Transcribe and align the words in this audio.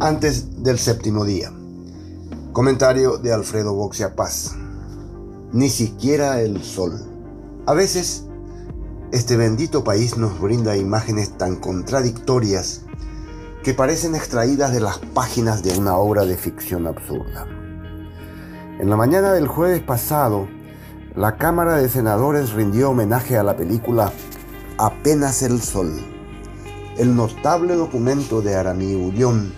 antes 0.00 0.62
del 0.62 0.78
séptimo 0.78 1.24
día. 1.24 1.52
Comentario 2.52 3.18
de 3.18 3.32
Alfredo 3.32 3.74
Boxia 3.74 4.14
Paz. 4.14 4.54
Ni 5.52 5.68
siquiera 5.68 6.40
el 6.40 6.62
sol. 6.62 6.92
A 7.66 7.74
veces, 7.74 8.24
este 9.10 9.36
bendito 9.36 9.82
país 9.82 10.16
nos 10.16 10.40
brinda 10.40 10.76
imágenes 10.76 11.36
tan 11.36 11.56
contradictorias 11.56 12.82
que 13.64 13.74
parecen 13.74 14.14
extraídas 14.14 14.72
de 14.72 14.80
las 14.80 14.98
páginas 14.98 15.64
de 15.64 15.76
una 15.76 15.96
obra 15.96 16.26
de 16.26 16.36
ficción 16.36 16.86
absurda. 16.86 17.46
En 18.78 18.90
la 18.90 18.96
mañana 18.96 19.32
del 19.32 19.48
jueves 19.48 19.82
pasado, 19.82 20.46
la 21.16 21.36
Cámara 21.36 21.76
de 21.76 21.88
Senadores 21.88 22.52
rindió 22.52 22.90
homenaje 22.90 23.36
a 23.36 23.42
la 23.42 23.56
película 23.56 24.12
Apenas 24.78 25.42
el 25.42 25.60
Sol, 25.60 25.92
el 26.96 27.16
notable 27.16 27.74
documento 27.74 28.42
de 28.42 28.54
Aramí 28.54 28.94
Ullón, 28.94 29.52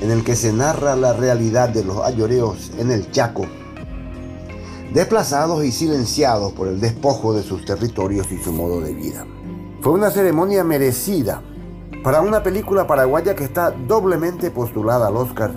en 0.00 0.10
el 0.10 0.24
que 0.24 0.36
se 0.36 0.52
narra 0.52 0.96
la 0.96 1.12
realidad 1.12 1.68
de 1.68 1.84
los 1.84 1.98
ayoreos 1.98 2.72
en 2.78 2.90
el 2.90 3.10
Chaco, 3.10 3.46
desplazados 4.92 5.64
y 5.64 5.72
silenciados 5.72 6.52
por 6.52 6.68
el 6.68 6.80
despojo 6.80 7.34
de 7.34 7.42
sus 7.42 7.64
territorios 7.64 8.30
y 8.32 8.38
su 8.38 8.52
modo 8.52 8.80
de 8.80 8.94
vida. 8.94 9.26
Fue 9.80 9.92
una 9.92 10.10
ceremonia 10.10 10.64
merecida 10.64 11.42
para 12.02 12.22
una 12.22 12.42
película 12.42 12.86
paraguaya 12.86 13.34
que 13.34 13.44
está 13.44 13.70
doblemente 13.70 14.50
postulada 14.50 15.08
al 15.08 15.16
Oscar 15.16 15.52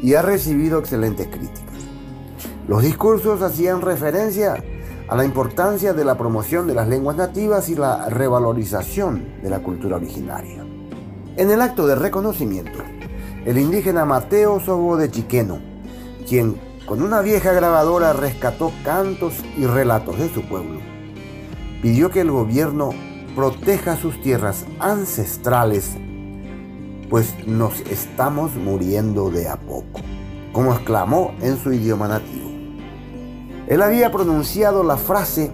y 0.00 0.14
ha 0.14 0.22
recibido 0.22 0.78
excelentes 0.78 1.26
críticas. 1.26 1.62
Los 2.68 2.82
discursos 2.82 3.42
hacían 3.42 3.80
referencia 3.80 4.62
a 5.08 5.16
la 5.16 5.24
importancia 5.24 5.92
de 5.92 6.04
la 6.04 6.16
promoción 6.16 6.66
de 6.66 6.74
las 6.74 6.88
lenguas 6.88 7.16
nativas 7.16 7.68
y 7.68 7.74
la 7.74 8.08
revalorización 8.08 9.42
de 9.42 9.50
la 9.50 9.62
cultura 9.62 9.96
originaria. 9.96 10.64
En 11.36 11.50
el 11.50 11.60
acto 11.60 11.86
de 11.86 11.96
reconocimiento, 11.96 12.78
el 13.44 13.58
indígena 13.58 14.04
Mateo 14.04 14.60
Sobo 14.60 14.96
de 14.96 15.10
Chiqueno, 15.10 15.58
quien 16.28 16.56
con 16.86 17.02
una 17.02 17.20
vieja 17.22 17.52
grabadora 17.52 18.12
rescató 18.12 18.72
cantos 18.84 19.34
y 19.56 19.66
relatos 19.66 20.18
de 20.18 20.28
su 20.28 20.42
pueblo, 20.42 20.80
pidió 21.80 22.10
que 22.10 22.20
el 22.20 22.30
gobierno 22.30 22.90
proteja 23.34 23.96
sus 23.96 24.20
tierras 24.20 24.64
ancestrales, 24.78 25.96
pues 27.10 27.34
nos 27.46 27.80
estamos 27.80 28.54
muriendo 28.54 29.30
de 29.30 29.48
a 29.48 29.56
poco, 29.56 30.00
como 30.52 30.72
exclamó 30.72 31.34
en 31.40 31.58
su 31.58 31.72
idioma 31.72 32.08
nativo. 32.08 32.50
Él 33.66 33.82
había 33.82 34.12
pronunciado 34.12 34.84
la 34.84 34.96
frase 34.96 35.52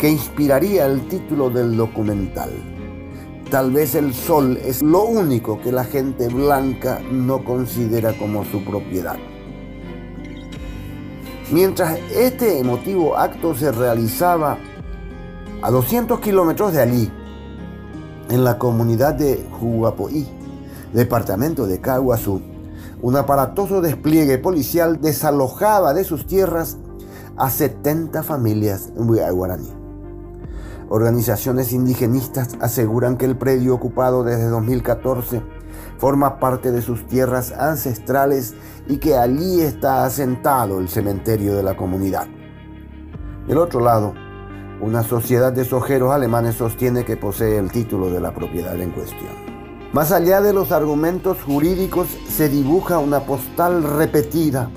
que 0.00 0.08
inspiraría 0.08 0.86
el 0.86 1.06
título 1.08 1.50
del 1.50 1.76
documental. 1.76 2.50
Tal 3.54 3.70
vez 3.70 3.94
el 3.94 4.12
sol 4.12 4.58
es 4.64 4.82
lo 4.82 5.04
único 5.04 5.60
que 5.60 5.70
la 5.70 5.84
gente 5.84 6.26
blanca 6.26 7.00
no 7.12 7.44
considera 7.44 8.12
como 8.18 8.44
su 8.44 8.64
propiedad. 8.64 9.14
Mientras 11.52 12.00
este 12.12 12.58
emotivo 12.58 13.16
acto 13.16 13.54
se 13.54 13.70
realizaba 13.70 14.58
a 15.62 15.70
200 15.70 16.18
kilómetros 16.18 16.72
de 16.72 16.82
allí, 16.82 17.12
en 18.28 18.42
la 18.42 18.58
comunidad 18.58 19.14
de 19.14 19.46
Juguapoí, 19.60 20.26
departamento 20.92 21.68
de 21.68 21.80
Caguazú, 21.80 22.42
un 23.02 23.14
aparatoso 23.14 23.80
despliegue 23.80 24.38
policial 24.38 25.00
desalojaba 25.00 25.94
de 25.94 26.02
sus 26.02 26.26
tierras 26.26 26.76
a 27.36 27.50
70 27.50 28.20
familias 28.24 28.90
guaraní. 28.96 29.83
Organizaciones 30.88 31.72
indigenistas 31.72 32.56
aseguran 32.60 33.16
que 33.16 33.24
el 33.24 33.36
predio 33.36 33.74
ocupado 33.74 34.22
desde 34.22 34.48
2014 34.48 35.42
forma 35.98 36.38
parte 36.38 36.70
de 36.70 36.82
sus 36.82 37.06
tierras 37.06 37.52
ancestrales 37.52 38.54
y 38.86 38.98
que 38.98 39.16
allí 39.16 39.60
está 39.60 40.04
asentado 40.04 40.80
el 40.80 40.88
cementerio 40.88 41.54
de 41.54 41.62
la 41.62 41.76
comunidad. 41.76 42.26
Del 43.48 43.58
otro 43.58 43.80
lado, 43.80 44.14
una 44.80 45.02
sociedad 45.02 45.52
de 45.52 45.64
sojeros 45.64 46.12
alemanes 46.12 46.56
sostiene 46.56 47.04
que 47.04 47.16
posee 47.16 47.56
el 47.56 47.70
título 47.70 48.10
de 48.10 48.20
la 48.20 48.34
propiedad 48.34 48.78
en 48.80 48.90
cuestión. 48.90 49.32
Más 49.92 50.12
allá 50.12 50.40
de 50.40 50.52
los 50.52 50.72
argumentos 50.72 51.38
jurídicos 51.44 52.08
se 52.28 52.48
dibuja 52.48 52.98
una 52.98 53.20
postal 53.20 53.82
repetida 53.82 54.68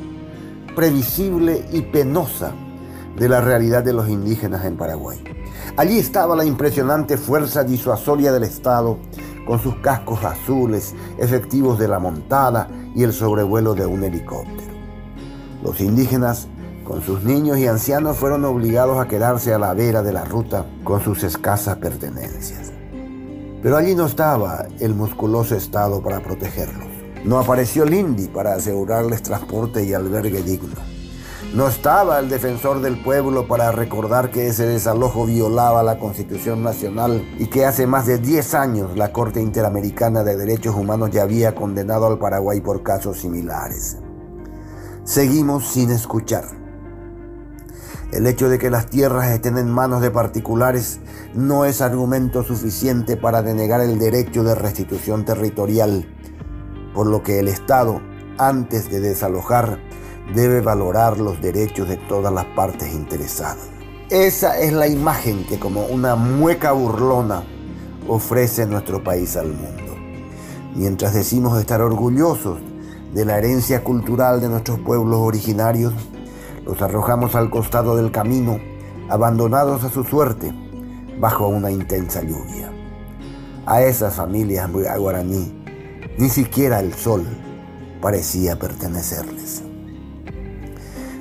previsible 0.75 1.65
y 1.71 1.81
penosa 1.81 2.53
de 3.17 3.27
la 3.27 3.41
realidad 3.41 3.83
de 3.83 3.93
los 3.93 4.07
indígenas 4.09 4.63
en 4.65 4.77
Paraguay. 4.77 5.21
Allí 5.75 5.97
estaba 5.97 6.35
la 6.35 6.45
impresionante 6.45 7.17
fuerza 7.17 7.63
disuasoria 7.63 8.31
del 8.31 8.43
Estado, 8.43 8.97
con 9.45 9.59
sus 9.59 9.75
cascos 9.77 10.23
azules, 10.23 10.93
efectivos 11.17 11.79
de 11.79 11.87
la 11.87 11.99
montada 11.99 12.67
y 12.93 13.03
el 13.03 13.13
sobrevuelo 13.13 13.73
de 13.73 13.85
un 13.85 14.03
helicóptero. 14.03 14.73
Los 15.63 15.79
indígenas, 15.79 16.47
con 16.83 17.01
sus 17.01 17.23
niños 17.23 17.57
y 17.57 17.67
ancianos, 17.67 18.17
fueron 18.17 18.45
obligados 18.45 18.99
a 18.99 19.07
quedarse 19.07 19.53
a 19.53 19.59
la 19.59 19.73
vera 19.73 20.03
de 20.03 20.13
la 20.13 20.25
ruta 20.25 20.65
con 20.83 21.01
sus 21.01 21.23
escasas 21.23 21.77
pertenencias. 21.77 22.71
Pero 23.63 23.77
allí 23.77 23.95
no 23.95 24.05
estaba 24.05 24.67
el 24.79 24.93
musculoso 24.93 25.55
Estado 25.55 26.01
para 26.01 26.19
protegerlos. 26.19 26.87
No 27.23 27.39
apareció 27.39 27.83
Lindy 27.85 28.27
para 28.27 28.53
asegurarles 28.53 29.23
transporte 29.23 29.83
y 29.83 29.93
albergue 29.93 30.43
digno. 30.43 30.96
No 31.53 31.67
estaba 31.67 32.19
el 32.19 32.29
defensor 32.29 32.81
del 32.81 33.01
pueblo 33.01 33.47
para 33.47 33.71
recordar 33.71 34.31
que 34.31 34.47
ese 34.47 34.65
desalojo 34.65 35.25
violaba 35.25 35.81
la 35.81 35.97
Constitución 35.97 36.61
Nacional 36.61 37.25
y 37.39 37.47
que 37.47 37.65
hace 37.65 37.87
más 37.87 38.05
de 38.05 38.17
10 38.17 38.53
años 38.53 38.97
la 38.97 39.11
Corte 39.11 39.41
Interamericana 39.41 40.23
de 40.23 40.35
Derechos 40.35 40.75
Humanos 40.75 41.09
ya 41.11 41.23
había 41.23 41.55
condenado 41.55 42.05
al 42.07 42.19
Paraguay 42.19 42.61
por 42.61 42.83
casos 42.83 43.19
similares. 43.19 43.97
Seguimos 45.03 45.67
sin 45.67 45.89
escuchar. 45.89 46.45
El 48.11 48.27
hecho 48.27 48.49
de 48.49 48.59
que 48.59 48.69
las 48.69 48.87
tierras 48.87 49.31
estén 49.31 49.57
en 49.57 49.69
manos 49.69 50.01
de 50.01 50.11
particulares 50.11 50.99
no 51.33 51.65
es 51.65 51.81
argumento 51.81 52.43
suficiente 52.43 53.17
para 53.17 53.41
denegar 53.41 53.81
el 53.81 53.99
derecho 53.99 54.43
de 54.43 54.53
restitución 54.53 55.25
territorial 55.25 56.07
por 56.97 57.05
lo 57.05 57.21
que 57.21 57.37
el 57.37 57.47
Estado, 57.47 58.01
antes 58.39 58.89
de 58.89 58.99
desalojar, 58.99 59.77
debe 60.33 60.61
valorar 60.61 61.19
los 61.19 61.41
derechos 61.41 61.87
de 61.87 61.97
todas 61.97 62.33
las 62.33 62.45
partes 62.45 62.93
interesadas. 62.93 63.69
Esa 64.09 64.59
es 64.59 64.71
la 64.71 64.87
imagen 64.87 65.45
que 65.45 65.59
como 65.59 65.85
una 65.85 66.15
mueca 66.15 66.71
burlona 66.71 67.43
ofrece 68.07 68.65
nuestro 68.65 69.03
país 69.03 69.35
al 69.35 69.47
mundo. 69.47 69.95
Mientras 70.75 71.13
decimos 71.13 71.59
estar 71.59 71.81
orgullosos 71.81 72.59
de 73.13 73.25
la 73.25 73.37
herencia 73.37 73.83
cultural 73.83 74.39
de 74.39 74.49
nuestros 74.49 74.79
pueblos 74.79 75.19
originarios, 75.19 75.93
los 76.65 76.81
arrojamos 76.81 77.35
al 77.35 77.49
costado 77.49 77.95
del 77.95 78.11
camino, 78.11 78.59
abandonados 79.09 79.83
a 79.83 79.89
su 79.89 80.03
suerte, 80.03 80.53
bajo 81.19 81.47
una 81.47 81.71
intensa 81.71 82.21
lluvia. 82.21 82.71
A 83.65 83.81
esas 83.81 84.15
familias 84.15 84.69
guaraní 84.71 85.53
ni 86.17 86.29
siquiera 86.29 86.79
el 86.79 86.93
sol 86.93 87.25
parecía 88.01 88.57
pertenecerles. 88.57 89.66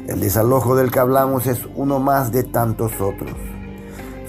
El 0.07 0.21
desalojo 0.21 0.77
del 0.77 0.93
que 0.93 1.01
hablamos 1.01 1.49
es 1.49 1.67
uno 1.75 1.99
más 1.99 2.31
de 2.31 2.45
tantos 2.45 3.01
otros. 3.01 3.33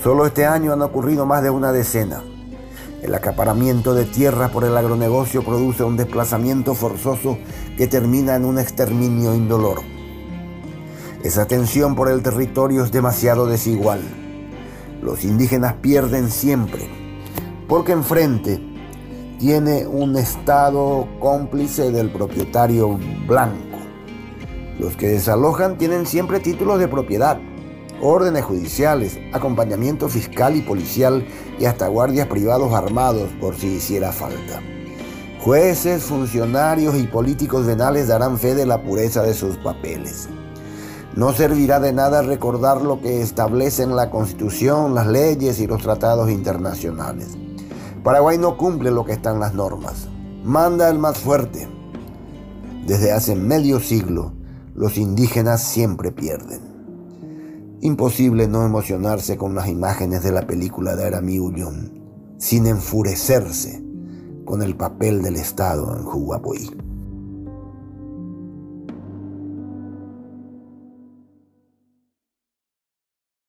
Solo 0.04 0.26
este 0.26 0.44
año 0.48 0.74
han 0.74 0.82
ocurrido 0.82 1.28
más 1.28 1.44
de 1.44 1.52
una 1.52 1.72
decena. 1.72 2.24
El 3.04 3.14
acaparamiento 3.14 3.94
de 3.94 4.06
tierra 4.06 4.50
por 4.50 4.64
el 4.64 4.76
agronegocio 4.76 5.44
produce 5.44 5.84
un 5.84 5.96
desplazamiento 5.96 6.74
forzoso 6.74 7.38
que 7.78 7.86
termina 7.86 8.36
en 8.36 8.46
un 8.46 8.58
exterminio 8.58 9.36
indoloro. 9.36 9.84
Esa 11.24 11.46
tensión 11.46 11.96
por 11.96 12.10
el 12.10 12.24
territorio 12.24 12.84
es 12.84 12.92
demasiado 12.92 13.46
desigual. 13.46 14.02
Los 15.04 15.24
indígenas 15.24 15.76
pierden 15.76 16.32
siempre, 16.32 16.90
porque 17.68 17.92
enfrente 17.92 18.60
tiene 19.38 19.86
un 19.86 20.18
estado 20.18 21.08
cómplice 21.20 21.92
del 21.92 22.10
propietario 22.10 22.98
blanco. 23.28 23.67
Los 24.80 24.96
que 24.96 25.08
desalojan 25.08 25.78
tienen 25.78 26.06
siempre 26.06 26.40
títulos 26.40 26.80
de 26.80 26.88
propiedad, 26.88 27.40
órdenes 28.02 28.46
judiciales, 28.46 29.18
acompañamiento 29.34 30.08
fiscal 30.08 30.56
y 30.56 30.62
policial 30.62 31.26
y 31.60 31.66
hasta 31.66 31.88
guardias 31.88 32.28
privados 32.28 32.74
armados 32.74 33.30
por 33.42 33.56
si 33.56 33.68
hiciera 33.68 34.12
falta. 34.12 34.62
Jueces, 35.40 36.04
funcionarios 36.04 36.96
y 36.96 37.04
políticos 37.04 37.66
venales 37.66 38.08
darán 38.08 38.38
fe 38.38 38.54
de 38.54 38.66
la 38.66 38.84
pureza 38.84 39.24
de 39.24 39.34
sus 39.34 39.58
papeles. 39.58 40.30
No 41.16 41.34
servirá 41.34 41.80
de 41.80 41.94
nada 41.94 42.22
recordar 42.22 42.82
lo 42.84 43.02
que 43.02 43.22
establecen 43.22 43.96
la 43.96 44.12
Constitución, 44.12 44.94
las 44.94 45.08
leyes 45.08 45.60
y 45.60 45.66
los 45.66 45.82
tratados 45.82 46.30
internacionales. 46.30 47.36
Paraguay 48.04 48.38
no 48.38 48.58
cumple 48.58 48.92
lo 48.92 49.04
que 49.04 49.14
están 49.14 49.40
las 49.40 49.56
normas. 49.56 50.08
Manda 50.44 50.88
el 50.90 51.00
más 51.00 51.18
fuerte. 51.18 51.68
Desde 52.86 53.12
hace 53.12 53.36
medio 53.36 53.80
siglo, 53.80 54.34
los 54.78 54.98
indígenas 54.98 55.64
siempre 55.64 56.12
pierden. 56.12 56.62
Imposible 57.82 58.48
no 58.48 58.64
emocionarse 58.64 59.36
con 59.36 59.56
las 59.56 59.68
imágenes 59.68 60.24
de 60.24 60.32
la 60.32 60.46
película 60.46 60.96
de 60.96 61.06
Aramí 61.06 61.40
Ullón, 61.40 62.00
sin 62.38 62.68
enfurecerse 62.68 63.84
con 64.46 64.62
el 64.62 64.78
papel 64.78 65.24
del 65.24 65.36
Estado 65.36 65.98
en 65.98 66.04
Juguapoí. 66.04 66.87